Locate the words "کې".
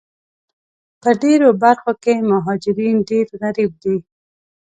2.03-2.13